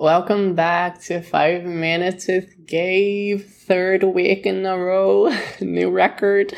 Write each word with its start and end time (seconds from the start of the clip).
Welcome 0.00 0.54
back 0.54 0.98
to 1.02 1.20
Five 1.20 1.64
Minutes 1.64 2.26
with 2.26 2.66
Gabe. 2.66 3.42
Third 3.42 4.02
week 4.02 4.46
in 4.46 4.64
a 4.64 4.78
row, 4.78 5.30
new 5.60 5.90
record. 5.90 6.54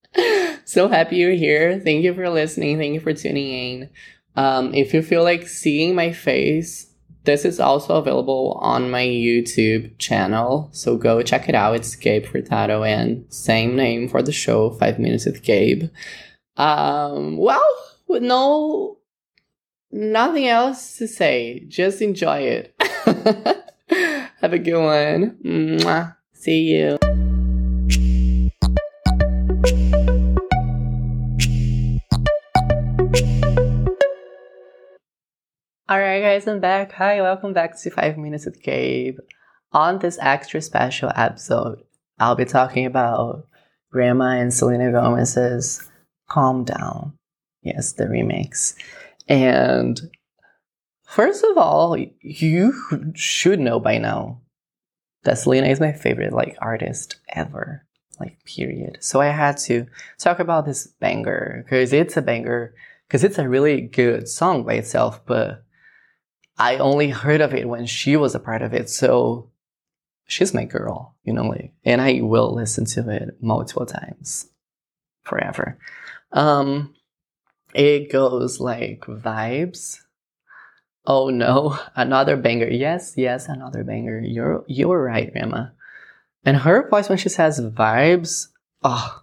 so 0.66 0.86
happy 0.88 1.16
you're 1.16 1.32
here. 1.32 1.80
Thank 1.80 2.04
you 2.04 2.12
for 2.12 2.28
listening. 2.28 2.76
Thank 2.76 2.92
you 2.92 3.00
for 3.00 3.14
tuning 3.14 3.48
in. 3.48 3.90
Um, 4.36 4.74
if 4.74 4.92
you 4.92 5.00
feel 5.00 5.22
like 5.22 5.48
seeing 5.48 5.94
my 5.94 6.12
face, 6.12 6.92
this 7.24 7.46
is 7.46 7.58
also 7.58 7.96
available 7.96 8.58
on 8.60 8.90
my 8.90 9.06
YouTube 9.06 9.96
channel. 9.96 10.68
So 10.72 10.98
go 10.98 11.22
check 11.22 11.48
it 11.48 11.54
out. 11.54 11.76
It's 11.76 11.96
Gabe 11.96 12.26
Furtado 12.26 12.86
and 12.86 13.24
same 13.32 13.76
name 13.76 14.10
for 14.10 14.20
the 14.20 14.30
show, 14.30 14.68
Five 14.68 14.98
Minutes 14.98 15.24
with 15.24 15.42
Gabe. 15.42 15.84
Um, 16.58 17.38
well, 17.38 17.64
no, 18.10 18.97
nothing 19.90 20.46
else 20.46 20.96
to 20.98 21.08
say. 21.08 21.64
Just 21.68 22.02
enjoy 22.02 22.38
it. 22.38 22.74
Have 24.40 24.52
a 24.52 24.58
good 24.58 24.82
one. 24.82 25.36
Mwah. 25.44 26.16
See 26.32 26.74
you. 26.74 26.98
Alright, 35.90 36.22
guys, 36.22 36.46
I'm 36.46 36.60
back. 36.60 36.92
Hi, 36.92 37.22
welcome 37.22 37.54
back 37.54 37.80
to 37.80 37.90
5 37.90 38.18
Minutes 38.18 38.44
with 38.44 38.62
Gabe. 38.62 39.18
On 39.72 39.98
this 39.98 40.18
extra 40.20 40.60
special 40.60 41.10
episode, 41.16 41.82
I'll 42.18 42.34
be 42.34 42.44
talking 42.44 42.84
about 42.84 43.46
Rema 43.92 44.36
and 44.36 44.52
Selena 44.52 44.92
Gomez's 44.92 45.88
Calm 46.28 46.64
Down. 46.64 47.14
Yes, 47.62 47.92
the 47.92 48.04
remix. 48.04 48.74
And 49.28 50.00
first 51.06 51.44
of 51.44 51.56
all, 51.58 51.96
you 52.20 53.12
should 53.14 53.60
know 53.60 53.78
by 53.78 53.98
now 53.98 54.40
that 55.24 55.38
Selena 55.38 55.68
is 55.68 55.80
my 55.80 55.92
favorite 55.92 56.32
like 56.32 56.56
artist 56.60 57.16
ever. 57.28 57.84
Like 58.18 58.42
period. 58.44 58.98
So 59.00 59.20
I 59.20 59.28
had 59.28 59.58
to 59.58 59.86
talk 60.18 60.40
about 60.40 60.66
this 60.66 60.88
banger 60.88 61.62
because 61.64 61.92
it's 61.92 62.16
a 62.16 62.22
banger 62.22 62.74
because 63.06 63.22
it's 63.22 63.38
a 63.38 63.48
really 63.48 63.80
good 63.80 64.28
song 64.28 64.64
by 64.64 64.74
itself, 64.74 65.24
but 65.24 65.64
I 66.58 66.78
only 66.78 67.10
heard 67.10 67.40
of 67.40 67.54
it 67.54 67.68
when 67.68 67.86
she 67.86 68.16
was 68.16 68.34
a 68.34 68.40
part 68.40 68.62
of 68.62 68.74
it. 68.74 68.90
So 68.90 69.50
she's 70.26 70.52
my 70.52 70.64
girl, 70.64 71.14
you 71.22 71.32
know, 71.32 71.44
like, 71.44 71.72
and 71.84 72.00
I 72.02 72.20
will 72.22 72.54
listen 72.54 72.84
to 72.86 73.08
it 73.08 73.40
multiple 73.40 73.86
times 73.86 74.48
forever. 75.22 75.78
Um, 76.32 76.94
it 77.74 78.10
goes 78.10 78.60
like 78.60 79.00
vibes. 79.06 79.98
Oh 81.06 81.30
no, 81.30 81.78
another 81.94 82.36
banger. 82.36 82.68
Yes, 82.68 83.14
yes, 83.16 83.48
another 83.48 83.84
banger. 83.84 84.20
You're, 84.20 84.64
you 84.66 84.88
were 84.88 85.02
right, 85.02 85.32
Rema. 85.34 85.72
And 86.44 86.58
her 86.58 86.88
voice 86.88 87.08
when 87.08 87.18
she 87.18 87.28
says 87.28 87.60
vibes, 87.60 88.48
oh, 88.82 89.20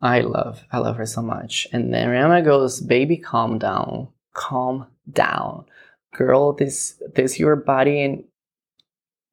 I 0.00 0.20
love, 0.20 0.64
I 0.70 0.78
love 0.78 0.96
her 0.96 1.06
so 1.06 1.22
much. 1.22 1.66
And 1.72 1.94
then 1.94 2.08
Rema 2.08 2.42
goes, 2.42 2.80
baby, 2.80 3.16
calm 3.16 3.58
down, 3.58 4.08
calm 4.34 4.86
down. 5.10 5.64
Girl, 6.14 6.52
this 6.52 7.00
this 7.14 7.38
your 7.38 7.56
body 7.56 8.02
and 8.02 8.24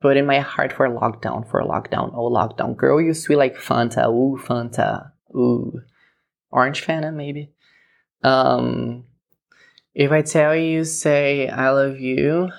put 0.02 0.16
in 0.16 0.26
my 0.26 0.40
heart 0.40 0.72
for 0.72 0.88
lockdown, 0.88 1.50
for 1.50 1.62
lockdown, 1.64 2.12
oh 2.14 2.30
lockdown. 2.30 2.78
Girl, 2.78 3.02
you 3.02 3.14
sweet 3.14 3.36
like 3.36 3.56
Fanta, 3.56 4.08
ooh 4.08 4.40
Fanta, 4.42 5.12
ooh. 5.36 5.82
Orange 6.52 6.86
Fanta 6.86 7.14
maybe. 7.14 7.52
Um 8.24 9.06
if 9.94 10.12
I 10.12 10.22
tell 10.22 10.56
you 10.56 10.86
say 10.86 11.50
I 11.50 11.72
love 11.72 12.00
you, 12.00 12.50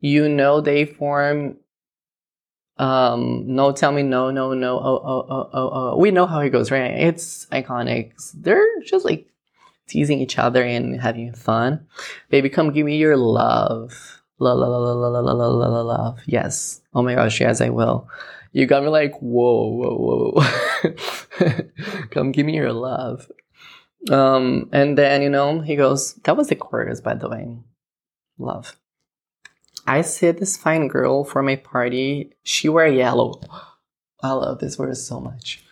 you 0.00 0.28
know 0.28 0.60
they 0.60 0.84
form 0.84 1.56
um 2.78 3.44
no 3.46 3.72
tell 3.72 3.92
me 3.92 4.02
no 4.02 4.30
no 4.30 4.54
no 4.54 4.78
oh 4.78 5.02
oh 5.04 5.26
oh 5.28 5.50
oh 5.52 5.70
oh 5.72 5.96
we 5.98 6.10
know 6.10 6.26
how 6.26 6.40
it 6.40 6.48
goes 6.48 6.70
right 6.70 6.92
it's 6.92 7.44
iconic 7.52 8.12
they're 8.34 8.66
just 8.80 9.04
like 9.04 9.30
teasing 9.92 10.20
each 10.20 10.38
other 10.38 10.62
and 10.62 11.00
having 11.00 11.32
fun. 11.34 11.86
Baby, 12.30 12.48
come 12.48 12.72
give 12.72 12.86
me 12.86 12.96
your 12.96 13.16
love. 13.16 14.22
La 14.38 14.52
la 14.54 14.66
la 14.66 14.78
la 14.78 15.08
la 15.08 15.20
la 15.20 15.32
la 15.32 15.48
la 15.48 15.66
la 15.68 15.80
love. 15.82 16.20
Yes. 16.26 16.80
Oh 16.94 17.02
my 17.02 17.14
gosh, 17.14 17.40
yes, 17.40 17.60
I 17.60 17.68
will. 17.68 18.08
You 18.52 18.66
got 18.66 18.82
me 18.82 18.90
like, 18.90 19.14
whoa, 19.20 19.68
whoa, 19.68 20.32
whoa. 20.34 21.62
come 22.10 22.32
give 22.32 22.44
me 22.44 22.54
your 22.54 22.72
love. 22.72 23.26
Um, 24.10 24.68
and 24.72 24.98
then, 24.98 25.22
you 25.22 25.30
know, 25.30 25.60
he 25.60 25.74
goes, 25.76 26.14
that 26.24 26.36
was 26.36 26.48
the 26.48 26.56
chorus, 26.56 27.00
by 27.00 27.14
the 27.14 27.28
way. 27.28 27.56
Love. 28.38 28.76
I 29.86 30.02
see 30.02 30.30
this 30.30 30.56
fine 30.56 30.88
girl 30.88 31.24
for 31.24 31.42
my 31.42 31.56
party. 31.56 32.34
She 32.42 32.68
wear 32.68 32.86
yellow. 32.86 33.40
I 34.22 34.32
love 34.32 34.58
this 34.60 34.78
word 34.78 34.96
so 34.96 35.18
much. 35.18 35.64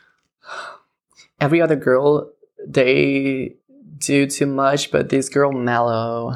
Every 1.40 1.60
other 1.60 1.76
girl, 1.76 2.32
they 2.66 3.56
do 3.98 4.26
too 4.26 4.46
much, 4.46 4.90
but 4.90 5.10
this 5.10 5.28
girl 5.28 5.52
mellow. 5.52 6.34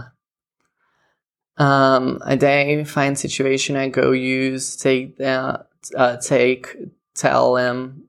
Um, 1.57 2.21
a 2.25 2.37
day 2.37 2.83
find 2.85 3.19
situation 3.19 3.77
I 3.77 3.89
go 3.89 4.11
use 4.11 4.77
take 4.77 5.19
that 5.19 5.69
uh, 5.97 6.17
take 6.19 6.77
tell 7.15 7.57
him 7.57 8.05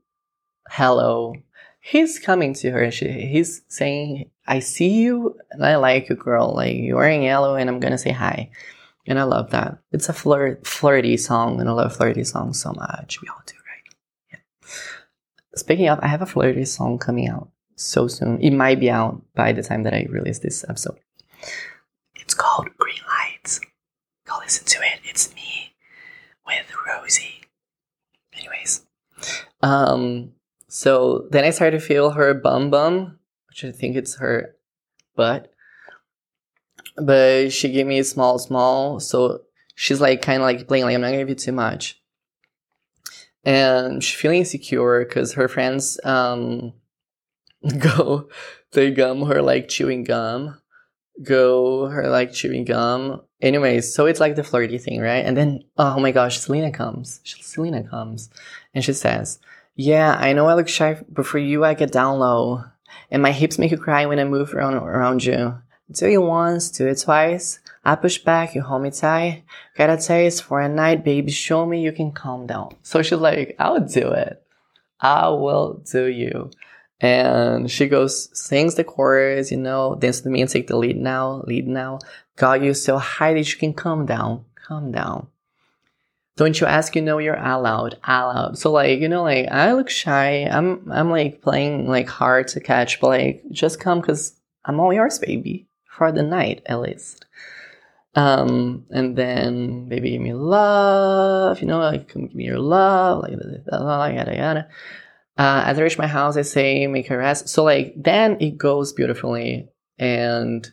hello. 0.70 1.36
He's 1.80 2.18
coming 2.18 2.54
to 2.56 2.72
her. 2.72 2.90
She, 2.92 3.10
he's 3.10 3.62
saying, 3.68 4.32
"I 4.48 4.60
see 4.60 4.90
you 4.90 5.38
and 5.52 5.66
I 5.66 5.76
like 5.76 6.10
you, 6.10 6.16
girl. 6.16 6.54
Like 6.56 6.76
you're 6.76 6.98
wearing 6.98 7.24
yellow, 7.24 7.56
and 7.56 7.70
I'm 7.70 7.80
gonna 7.80 7.98
say 7.98 8.12
hi." 8.12 8.50
And 9.08 9.20
I 9.20 9.24
love 9.24 9.52
that. 9.52 9.78
It's 9.92 10.10
a 10.10 10.14
flirt, 10.14 10.66
flirty 10.66 11.16
song, 11.18 11.60
and 11.60 11.70
I 11.70 11.74
love 11.74 11.96
flirty 11.96 12.24
songs 12.24 12.60
so 12.60 12.74
much. 12.74 13.22
We 13.22 13.28
all 13.28 13.42
do, 13.46 13.54
right? 13.54 13.96
Yeah. 14.32 14.70
Speaking 15.56 15.90
of, 15.90 16.00
I 16.02 16.08
have 16.08 16.24
a 16.24 16.26
flirty 16.26 16.66
song 16.66 16.98
coming 16.98 17.30
out 17.30 17.50
so 17.76 18.08
soon. 18.08 18.42
It 18.42 18.52
might 18.52 18.80
be 18.80 18.90
out 18.90 19.22
by 19.36 19.52
the 19.54 19.62
time 19.62 19.84
that 19.84 19.94
I 19.94 20.08
release 20.10 20.40
this 20.40 20.66
episode. 20.68 20.98
It's 22.16 22.34
called 22.34 22.68
Green 22.78 22.96
Lights. 23.08 23.60
Go 24.26 24.38
listen 24.40 24.66
to 24.66 24.80
it. 24.80 25.02
It's 25.04 25.34
me 25.36 25.76
with 26.48 26.72
Rosie. 26.88 27.42
Anyways, 28.38 28.86
um, 29.62 30.32
so 30.68 31.28
then 31.32 31.44
I 31.44 31.50
started 31.52 31.80
to 31.80 31.86
feel 31.86 32.12
her 32.12 32.34
bum 32.34 32.70
bum, 32.70 33.20
which 33.50 33.64
I 33.64 33.72
think 33.72 33.96
it's 33.96 34.18
her 34.18 34.56
butt. 35.16 35.52
But 36.98 37.50
she 37.50 37.72
gave 37.72 37.88
me 37.88 38.00
a 38.00 38.04
small, 38.04 38.40
small. 38.40 39.00
So 39.00 39.42
she's 39.76 40.02
like 40.02 40.22
kind 40.22 40.42
of 40.42 40.46
like 40.46 40.68
playing 40.68 40.86
like 40.86 40.96
I'm 40.96 41.02
not 41.02 41.08
gonna 41.08 41.18
give 41.18 41.30
you 41.30 41.36
too 41.36 41.52
much. 41.52 42.02
And 43.44 44.04
she's 44.04 44.20
feeling 44.20 44.40
insecure 44.40 45.06
because 45.06 45.34
her 45.34 45.48
friends 45.48 46.00
um 46.04 46.74
go 47.80 48.30
they 48.72 48.92
gum 48.92 49.24
her 49.24 49.42
like 49.42 49.70
chewing 49.70 50.04
gum 50.04 50.60
go 51.24 51.88
her 51.88 52.08
like 52.10 52.34
chewing 52.34 52.66
gum. 52.66 53.22
Anyways 53.42 53.94
so 53.94 54.06
it's 54.06 54.20
like 54.20 54.36
the 54.36 54.44
flirty 54.44 54.78
thing 54.78 55.02
right? 55.02 55.26
And 55.26 55.36
then 55.36 55.64
oh 55.78 56.00
my 56.00 56.12
gosh 56.12 56.40
selena 56.40 56.72
comes. 56.72 57.22
Selena 57.24 57.84
comes. 57.84 58.30
And 58.74 58.84
she 58.84 58.94
says 58.94 59.40
yeah 59.78 60.16
i 60.20 60.32
know 60.32 60.48
i 60.48 60.54
look 60.54 60.70
shy 60.70 60.98
but 61.10 61.26
for 61.26 61.38
you 61.38 61.66
i 61.66 61.74
get 61.74 61.92
down 61.92 62.20
low. 62.20 62.64
And 63.12 63.22
my 63.22 63.32
hips 63.32 63.58
make 63.58 63.72
you 63.72 63.78
cry 63.78 64.06
when 64.06 64.20
i 64.20 64.24
move 64.24 64.54
around 64.54 64.76
around 64.76 65.24
you. 65.24 65.58
Do 65.92 66.08
it 66.08 66.18
once 66.18 66.70
do 66.70 66.88
it 66.88 67.00
twice. 67.00 67.60
I 67.84 67.96
push 67.96 68.18
back 68.18 68.56
you 68.56 68.62
hold 68.62 68.82
me 68.82 68.92
tight. 68.92 69.44
Got 69.78 69.92
a 69.92 69.98
taste 69.98 70.44
for 70.44 70.60
a 70.60 70.68
night 70.68 71.04
baby. 71.04 71.32
Show 71.32 71.66
me 71.66 71.84
you 71.84 71.92
can 71.92 72.12
calm 72.12 72.48
down. 72.48 72.76
So 72.82 73.02
she's 73.02 73.20
like 73.20 73.56
i'll 73.60 73.80
do 73.80 74.12
it. 74.12 74.42
I 75.00 75.28
will 75.30 75.84
do 75.92 76.06
you 76.06 76.52
and 77.02 77.70
she 77.70 77.88
goes, 77.88 78.30
sings 78.38 78.76
the 78.76 78.84
chorus, 78.84 79.52
you 79.52 79.58
know, 79.58 79.96
dance 79.96 80.24
with 80.24 80.32
me 80.32 80.42
and 80.42 80.50
take 80.50 80.68
the 80.68 80.78
lead 80.78 80.98
now, 80.98 81.44
lead 81.46 81.68
now. 81.68 82.00
Got 82.38 82.62
you 82.62 82.74
so 82.74 82.98
high 82.98 83.34
that 83.34 83.52
you 83.52 83.58
can 83.58 83.74
calm 83.74 84.06
down, 84.06 84.46
calm 84.68 84.92
down. 84.92 85.28
Don't 86.38 86.60
you 86.60 86.68
ask, 86.68 86.96
you 86.96 87.02
know, 87.02 87.18
you're 87.18 87.36
allowed, 87.36 87.98
allowed. 88.06 88.58
So 88.58 88.72
like, 88.72 89.00
you 89.00 89.08
know, 89.08 89.24
like 89.24 89.48
I 89.50 89.74
look 89.74 89.90
shy. 89.90 90.44
I'm, 90.44 90.90
I'm 90.92 91.10
like 91.10 91.42
playing 91.42 91.88
like 91.88 92.10
hard 92.10 92.50
to 92.50 92.60
catch, 92.60 93.00
but 93.00 93.08
like 93.08 93.44
just 93.52 93.80
come 93.80 94.02
because 94.02 94.36
I'm 94.66 94.80
all 94.80 94.94
yours, 94.94 95.20
baby, 95.20 95.68
for 95.86 96.12
the 96.12 96.24
night 96.24 96.62
at 96.66 96.82
least. 96.82 97.26
Um, 98.16 98.86
and 98.92 99.18
then 99.18 99.90
baby 99.90 100.12
give 100.12 100.22
me 100.22 100.34
love, 100.34 101.60
you 101.60 101.68
know, 101.68 101.80
like 101.80 102.10
come 102.10 102.28
give 102.28 102.36
me 102.36 102.46
your 102.46 102.60
love, 102.60 103.24
like 103.24 103.34
yada 104.16 104.36
yada. 104.36 104.68
Uh, 105.38 105.64
as 105.66 105.78
I 105.78 105.82
reach 105.82 105.98
my 105.98 106.08
house, 106.08 106.38
I 106.38 106.44
say, 106.44 106.88
make 106.88 107.08
her 107.08 107.18
rest. 107.18 107.50
So 107.50 107.64
like, 107.64 107.94
then 107.98 108.38
it 108.40 108.58
goes 108.58 108.94
beautifully 108.94 109.68
and 109.98 110.72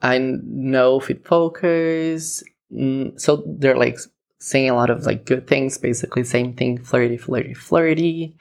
I 0.00 0.18
know 0.18 0.98
fit 0.98 1.24
focus. 1.24 2.42
Mm, 2.72 3.20
so 3.20 3.44
they're 3.46 3.76
like 3.76 3.98
saying 4.40 4.70
a 4.70 4.74
lot 4.74 4.90
of 4.90 5.06
like 5.06 5.26
good 5.26 5.46
things, 5.46 5.78
basically 5.78 6.24
same 6.24 6.54
thing, 6.54 6.78
flirty, 6.78 7.16
flirty, 7.16 7.54
flirty. 7.54 8.36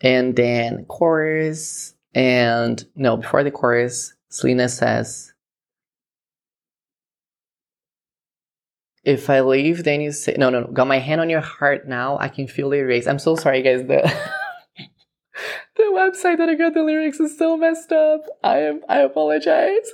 And 0.00 0.36
then 0.36 0.86
chorus 0.86 1.94
and 2.14 2.82
no, 2.94 3.16
before 3.18 3.44
the 3.44 3.50
chorus, 3.50 4.14
Selena 4.30 4.68
says, 4.68 5.33
if 9.04 9.28
I 9.28 9.40
leave, 9.40 9.84
then 9.84 10.00
you 10.00 10.12
say, 10.12 10.34
no, 10.38 10.48
no, 10.50 10.60
no, 10.60 10.66
got 10.68 10.86
my 10.86 10.98
hand 10.98 11.20
on 11.20 11.28
your 11.28 11.42
heart 11.42 11.86
now. 11.86 12.16
I 12.18 12.28
can 12.28 12.48
feel 12.48 12.70
the 12.70 12.78
lyrics. 12.78 13.06
I'm 13.06 13.18
so 13.18 13.36
sorry, 13.36 13.62
guys. 13.62 13.86
The, 13.86 14.02
the 15.76 15.82
website 15.82 16.38
that 16.38 16.48
I 16.48 16.54
got 16.54 16.74
the 16.74 16.82
lyrics 16.82 17.20
is 17.20 17.36
so 17.36 17.56
messed 17.56 17.92
up. 17.92 18.22
I 18.42 18.60
am, 18.60 18.80
I 18.88 19.00
apologize. 19.00 19.92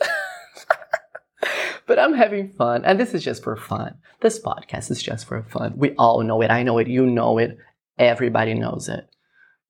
but 1.87 1.99
I'm 1.99 2.15
having 2.15 2.51
fun. 2.51 2.85
And 2.85 3.01
this 3.01 3.13
is 3.13 3.25
just 3.25 3.43
for 3.43 3.57
fun. 3.57 3.99
This 4.21 4.39
podcast 4.39 4.91
is 4.93 5.03
just 5.03 5.27
for 5.27 5.43
fun. 5.43 5.75
We 5.77 5.91
all 5.97 6.23
know 6.23 6.41
it. 6.43 6.51
I 6.51 6.63
know 6.63 6.79
it. 6.79 6.87
You 6.87 7.05
know 7.05 7.39
it. 7.39 7.59
Everybody 7.99 8.55
knows 8.55 8.89
it. 8.89 9.09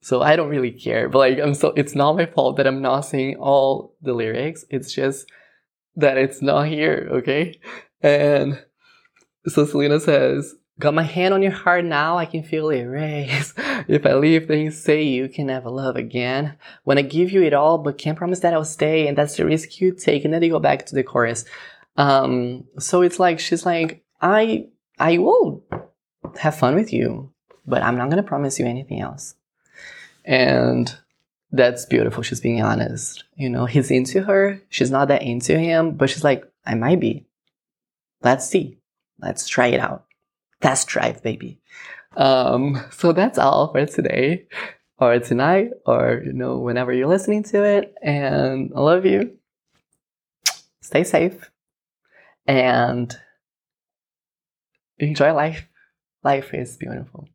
So 0.02 0.20
I 0.20 0.36
don't 0.36 0.50
really 0.50 0.72
care. 0.72 1.08
But 1.08 1.18
like, 1.18 1.38
I'm 1.38 1.54
so, 1.54 1.72
it's 1.76 1.94
not 1.94 2.16
my 2.16 2.26
fault 2.26 2.58
that 2.58 2.66
I'm 2.66 2.82
not 2.82 3.02
saying 3.02 3.36
all 3.36 3.94
the 4.02 4.12
lyrics. 4.12 4.66
It's 4.68 4.92
just 4.92 5.26
that 5.96 6.18
it's 6.18 6.42
not 6.42 6.68
here. 6.68 7.08
Okay. 7.10 7.58
And 8.02 8.62
so 9.46 9.64
Selena 9.66 10.00
says, 10.00 10.54
Got 10.80 10.94
my 10.94 11.02
hand 11.02 11.34
on 11.34 11.42
your 11.42 11.52
heart 11.52 11.84
now, 11.84 12.16
I 12.16 12.24
can 12.24 12.42
feel 12.42 12.70
it 12.70 12.84
race. 12.84 13.52
if 13.86 14.06
I 14.06 14.14
leave, 14.14 14.48
then 14.48 14.60
you 14.60 14.70
say 14.70 15.02
you 15.02 15.28
can 15.28 15.46
never 15.46 15.68
love 15.68 15.96
again. 15.96 16.56
When 16.84 16.96
I 16.96 17.02
give 17.02 17.30
you 17.30 17.42
it 17.42 17.52
all, 17.52 17.76
but 17.76 17.98
can't 17.98 18.16
promise 18.16 18.40
that 18.40 18.54
I'll 18.54 18.64
stay, 18.64 19.06
and 19.06 19.16
that's 19.16 19.36
the 19.36 19.44
risk 19.44 19.78
you 19.78 19.92
take. 19.92 20.24
And 20.24 20.32
then 20.32 20.40
they 20.40 20.48
go 20.48 20.58
back 20.58 20.86
to 20.86 20.94
the 20.94 21.04
chorus. 21.04 21.44
Um, 21.98 22.64
so 22.78 23.02
it's 23.02 23.20
like 23.20 23.40
she's 23.40 23.66
like, 23.66 24.02
I 24.22 24.68
I 24.98 25.18
will 25.18 25.62
have 26.38 26.56
fun 26.56 26.74
with 26.74 26.94
you, 26.94 27.30
but 27.66 27.82
I'm 27.82 27.98
not 27.98 28.08
gonna 28.08 28.22
promise 28.22 28.58
you 28.58 28.64
anything 28.64 29.02
else. 29.02 29.34
And 30.24 30.94
that's 31.52 31.84
beautiful. 31.84 32.22
She's 32.22 32.40
being 32.40 32.62
honest. 32.62 33.24
You 33.36 33.50
know, 33.50 33.66
he's 33.66 33.90
into 33.90 34.22
her. 34.22 34.62
She's 34.70 34.90
not 34.90 35.08
that 35.08 35.22
into 35.22 35.58
him, 35.58 35.92
but 35.96 36.08
she's 36.08 36.24
like, 36.24 36.50
I 36.64 36.74
might 36.74 37.00
be. 37.00 37.26
Let's 38.22 38.48
see. 38.48 38.79
Let's 39.22 39.48
try 39.48 39.68
it 39.68 39.80
out. 39.80 40.06
Test 40.60 40.88
drive, 40.88 41.22
baby. 41.22 41.60
Um, 42.16 42.82
so 42.90 43.12
that's 43.12 43.38
all 43.38 43.72
for 43.72 43.86
today 43.86 44.46
or 44.98 45.18
tonight 45.18 45.70
or, 45.86 46.22
you 46.24 46.32
know, 46.32 46.58
whenever 46.58 46.92
you're 46.92 47.08
listening 47.08 47.42
to 47.44 47.64
it. 47.64 47.94
And 48.02 48.72
I 48.74 48.80
love 48.80 49.06
you. 49.06 49.36
Stay 50.82 51.04
safe 51.04 51.50
and 52.46 53.16
enjoy 54.98 55.32
life. 55.32 55.68
Life 56.22 56.52
is 56.52 56.76
beautiful. 56.76 57.28